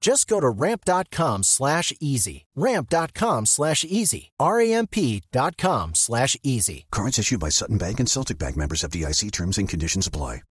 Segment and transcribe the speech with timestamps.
[0.00, 2.44] Just go to ramp.com slash easy.
[2.54, 4.30] Ramp.com slash easy.
[4.38, 6.86] R-A-M-P.com slash easy.
[6.90, 10.42] Cards issued by Sutton Bank and Celtic Bank members of DIC terms and conditions apply.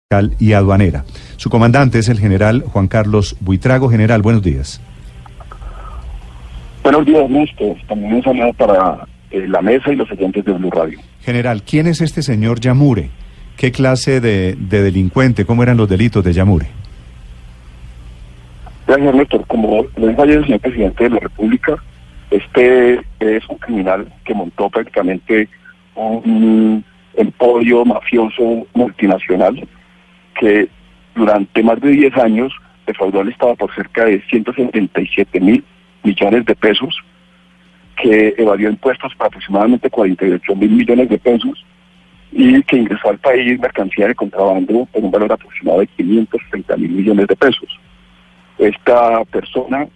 [0.41, 1.05] Y aduanera.
[1.37, 3.89] Su comandante es el general Juan Carlos Buitrago.
[3.89, 4.81] General, buenos días.
[6.83, 7.77] Buenos días, Néstor.
[7.89, 11.01] También un saludo para eh, la mesa y los oyentes de Blue Radio.
[11.23, 13.11] General, ¿quién es este señor Yamure?
[13.57, 15.45] ¿Qué clase de, de delincuente?
[15.45, 16.69] ¿Cómo eran los delitos de Yamure?
[18.87, 19.47] Gracias, Néstor.
[19.47, 21.77] Como lo dijo ayer el señor presidente de la República,
[22.31, 25.49] este es un criminal que montó prácticamente
[25.95, 29.67] un emporio mafioso multinacional
[30.39, 30.69] que
[31.15, 32.53] durante más de 10 años
[32.87, 35.65] defraudó al Estado por cerca de 177 mil
[36.03, 36.97] millones de pesos,
[38.01, 41.65] que evadió impuestos para aproximadamente 48 mil millones de pesos
[42.31, 46.91] y que ingresó al país mercancía de contrabando por un valor aproximado de 530 mil
[46.91, 47.81] millones de pesos.
[48.67, 49.87] Esta persona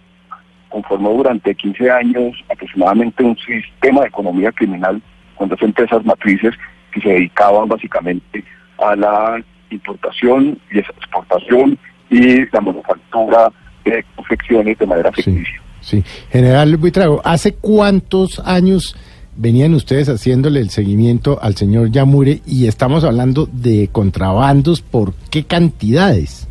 [0.69, 5.01] conformó durante 15 años aproximadamente un sistema de economía criminal
[5.35, 6.55] con dos empresas matrices
[6.93, 8.45] que se dedicaban básicamente
[8.77, 11.77] a la importación y exportación
[12.09, 13.51] y la manufactura
[13.83, 15.61] de confecciones de manera ficticia.
[15.81, 18.95] Sí, General Buitrago, ¿hace cuántos años
[19.35, 25.43] venían ustedes haciéndole el seguimiento al señor Yamure y estamos hablando de contrabandos por qué
[25.43, 26.47] cantidades?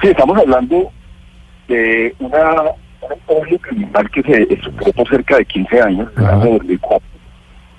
[0.00, 0.90] Sí, estamos hablando
[1.68, 2.62] de una,
[3.28, 7.08] un criminal que se estructuró por cerca de 15 años, en el año 2004,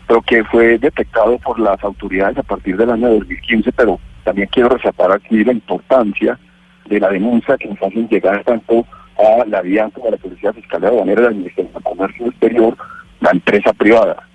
[0.08, 4.70] pero que fue detectado por las autoridades a partir del año 2015, pero también quiero
[4.70, 6.38] resaltar aquí la importancia
[6.86, 8.86] de la denuncia que nos hacen llegar tanto
[9.18, 12.78] a la DIAN como a la Policía Fiscal de Aduanera, la Administración de Comercio Exterior,
[13.20, 14.28] la empresa privada,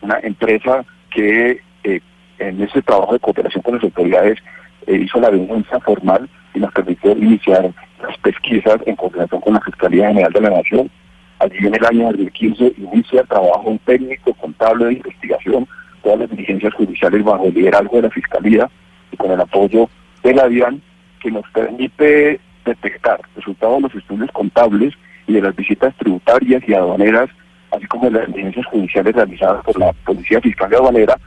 [0.00, 2.00] una empresa que eh,
[2.38, 4.38] en ese trabajo de cooperación con las autoridades
[4.86, 7.70] eh, hizo la denuncia formal y nos permitió iniciar
[8.02, 10.90] las pesquisas en coordinación con la Fiscalía General de la Nación.
[11.38, 15.68] Allí en el año 2015 inicia el trabajo técnico, contable de investigación,
[16.02, 18.70] todas las diligencias judiciales bajo el liderazgo de la Fiscalía
[19.12, 19.90] y con el apoyo
[20.22, 20.80] de la DIAN,
[21.20, 24.94] que nos permite detectar resultados de los estudios contables
[25.26, 27.28] y de las visitas tributarias y aduaneras,
[27.70, 31.18] así como de las diligencias judiciales realizadas por la Policía Fiscal de Aduanera,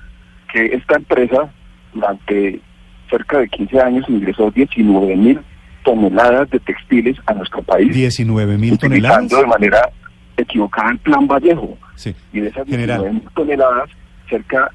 [0.52, 1.54] que esta empresa
[1.94, 2.60] durante
[3.10, 5.40] cerca de 15 años ingresó 19 mil
[5.84, 7.94] toneladas de textiles a nuestro país.
[7.94, 9.30] 19 mil toneladas.
[9.30, 9.90] de manera
[10.38, 11.78] equivocada el plan Vallejo.
[11.96, 12.16] Sí.
[12.34, 13.90] Y de esas 19 mil toneladas,
[14.30, 14.72] cerca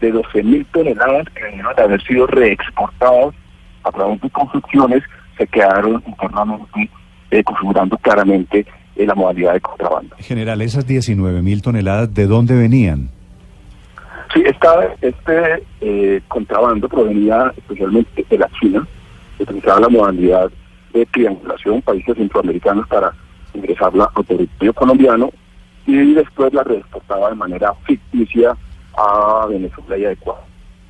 [0.00, 3.34] de 12 mil toneladas que debieron de haber sido reexportadas
[3.84, 5.02] a través de construcciones
[5.38, 6.90] se quedaron internamente
[7.30, 8.66] eh, configurando claramente
[8.96, 10.16] eh, la modalidad de contrabando.
[10.18, 13.10] General, esas 19 mil toneladas, ¿de dónde venían?
[14.32, 18.86] Sí, esta, este eh, contrabando provenía especialmente de la China,
[19.38, 20.50] utilizaba la modalidad
[20.92, 23.12] de triangulación, países centroamericanos para
[23.54, 25.30] ingresarla al territorio colombiano
[25.86, 28.56] y después la reexportaba de manera ficticia
[28.96, 30.42] a Venezuela y a Ecuador.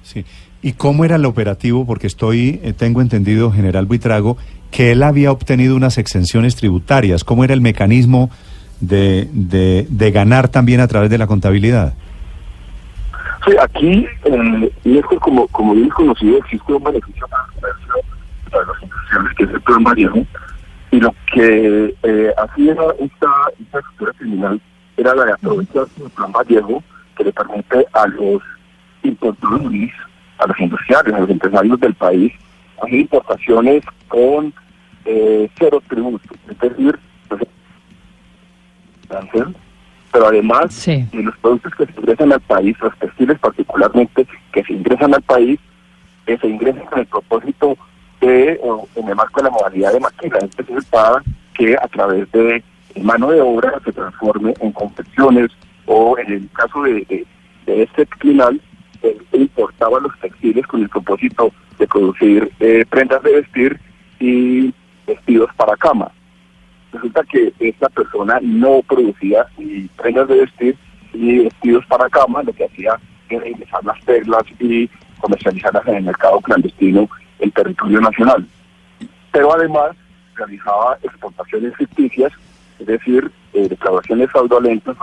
[0.02, 0.24] Sí.
[0.62, 1.84] ¿Y cómo era el operativo?
[1.84, 4.36] Porque estoy, eh, tengo entendido, general Buitrago,
[4.70, 7.24] que él había obtenido unas exenciones tributarias.
[7.24, 8.30] ¿Cómo era el mecanismo
[8.80, 11.94] de, de, de ganar también a través de la contabilidad?
[13.46, 17.94] Sí, aquí, eh, lejos, como, como bien conocido, existe un beneficio para el comercio,
[18.50, 20.26] para las que es el plan Vallejo,
[20.90, 23.28] y lo que eh, hacía esta,
[23.60, 24.60] esta estructura criminal
[24.96, 26.82] era la de aprovechar el plan Vallejo,
[27.16, 28.42] que le permite a los
[29.04, 29.92] importadores,
[30.38, 32.32] a los industriales, a los empresarios del país,
[32.82, 34.52] hacer importaciones con
[35.04, 36.98] eh, cero tributos, es decir,
[40.16, 42.94] pero además de los productos que se ingresan al país, los
[43.40, 45.58] particularmente, que se ingresan al país,
[46.26, 47.78] que se ingresan con el propósito
[48.20, 51.22] de, o, en el marco de la modalidad de maquila, es decir, para
[51.54, 52.62] que a través de
[53.02, 55.50] mano de obra se transforme en confecciones
[55.86, 57.26] o en el caso de,
[57.66, 58.60] de, este criminal,
[59.02, 63.80] él importaba los textiles con el propósito de producir eh, prendas de vestir
[64.18, 64.74] y
[65.06, 66.10] vestidos para cama.
[66.92, 70.76] Resulta que esta persona no producía ni prendas de vestir
[71.16, 72.98] ni vestidos para cama, lo que hacía
[73.28, 74.88] era ingresar las perlas y
[75.20, 77.08] comercializarlas en el mercado clandestino
[77.38, 78.46] en territorio nacional.
[79.32, 79.96] Pero además
[80.34, 82.32] realizaba exportaciones ficticias,
[82.78, 84.96] es decir, eh, declaraciones fraudulentas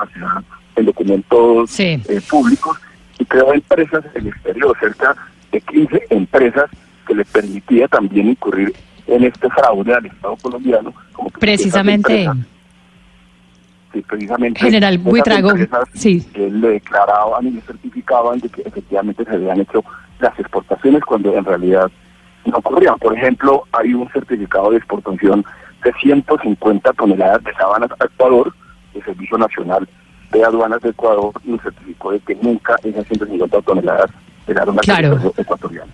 [0.75, 1.99] en documentos eh,
[2.29, 2.77] públicos
[3.19, 5.15] y creó empresas en el exterior, cerca
[5.51, 6.69] de 15 empresas
[7.07, 8.73] que le permitía también incurrir
[9.07, 10.93] en este fraude al Estado colombiano.
[11.11, 12.29] Como precisamente.
[14.01, 14.59] Precisamente.
[14.59, 15.51] General Buitrago,
[15.93, 16.25] sí.
[16.35, 19.83] le declaraban y le certificaban de que efectivamente se habían hecho
[20.19, 21.91] las exportaciones cuando en realidad
[22.45, 22.97] no ocurrían.
[22.99, 25.45] Por ejemplo, hay un certificado de exportación
[25.83, 28.53] de 150 toneladas de sábanas a Ecuador,
[28.93, 29.87] el Servicio Nacional
[30.31, 34.09] de Aduanas de Ecuador nos certificó de que nunca esas 150 toneladas
[34.47, 35.33] llegaron a claro.
[35.37, 35.91] ecuatoriano.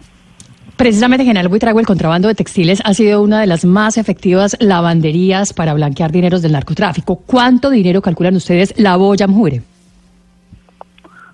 [0.79, 5.51] Precisamente, General Buitrago, el contrabando de textiles ha sido una de las más efectivas lavanderías
[5.51, 7.17] para blanquear dineros del narcotráfico.
[7.17, 9.61] ¿Cuánto dinero calculan ustedes la boya Mjure?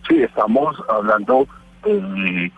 [0.10, 1.48] Sí, estamos hablando
[1.84, 2.52] de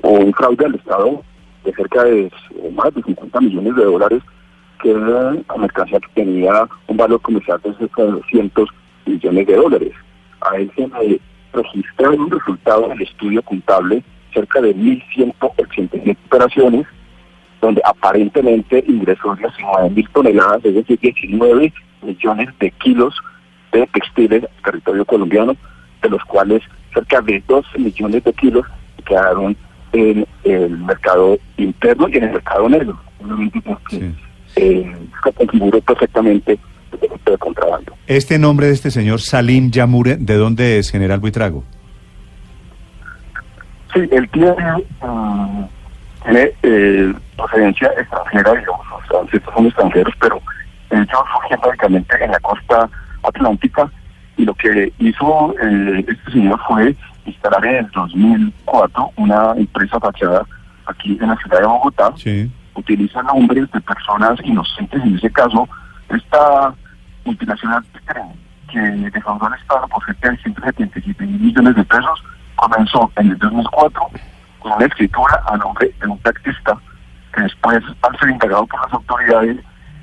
[0.00, 1.22] un fraude al Estado
[1.62, 2.32] de cerca de
[2.74, 4.22] más de 50 millones de dólares,
[4.82, 8.66] que era una mercancía que tenía un valor comercial de cerca de 200
[9.04, 9.92] millones de dólares.
[10.40, 11.20] A él se le
[11.52, 16.86] registraron un resultado del estudio contable cerca de 1.187 operaciones,
[17.60, 21.72] donde aparentemente ingresó 19 mil toneladas, es decir, 19
[22.02, 23.14] millones de kilos
[23.72, 25.56] de textiles al territorio colombiano,
[26.02, 26.62] de los cuales
[26.92, 28.66] cerca de 12 millones de kilos
[29.04, 29.56] quedaron
[29.92, 33.00] en el mercado interno y en el mercado negro.
[33.64, 34.12] Porque
[34.56, 34.92] eh,
[35.36, 36.58] configuró perfectamente
[37.00, 37.94] de contrabando.
[38.06, 41.64] Este nombre de este señor Salim Yamure, ¿de dónde es, General Buitrago?
[44.00, 44.54] Sí, él tiene,
[45.02, 45.64] mm,
[46.24, 50.40] tiene eh, procedencia extranjera, digamos, o sea, son extranjeros, pero
[50.90, 52.88] ellos surgen básicamente en la costa
[53.22, 53.90] atlántica
[54.36, 60.46] y lo que hizo eh, este señor fue instalar en el 2004 una empresa fachada
[60.86, 62.14] aquí en la ciudad de Bogotá.
[62.74, 65.68] Utiliza nombres de personas inocentes, en ese caso,
[66.08, 66.72] esta
[67.24, 67.84] multinacional
[68.72, 68.80] que
[69.12, 72.22] defraudó al Estado por cerca de 177 mil millones de pesos
[72.60, 74.02] comenzó en el 2004
[74.58, 76.76] con una escritura a nombre de un taxista
[77.34, 79.56] que después, al ser indagado por las autoridades,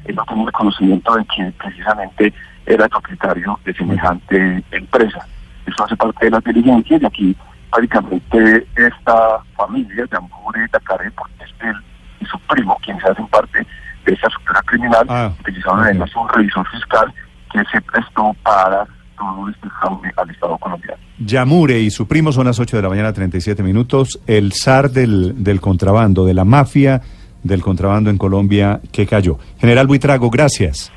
[0.05, 2.33] él no tuvo el conocimiento de que precisamente
[2.65, 5.25] era el propietario de semejante empresa.
[5.67, 7.37] Eso hace parte de la inteligencia y aquí
[7.71, 11.75] prácticamente esta familia de Amore Tacaré, porque es él
[12.21, 13.67] y su primo quienes hacen parte
[14.05, 17.13] de esa estructura criminal, ah, utilizaron además un revisor fiscal
[17.51, 18.87] que se prestó para
[19.17, 21.01] todo este fraude al Estado colombiano.
[21.19, 24.19] Yamure y su primo son las 8 de la mañana, 37 minutos.
[24.27, 27.01] El zar del, del contrabando, de la mafia
[27.43, 29.37] del contrabando en Colombia que cayó.
[29.59, 30.91] General Buitrago, gracias.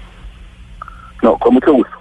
[1.23, 2.00] No, con mucho gusto.